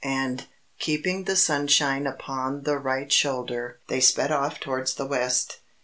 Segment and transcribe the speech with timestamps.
[0.03, 0.47] And
[0.79, 5.59] Keeping the Sunshine Upon the right shoulder they sped off towards the West.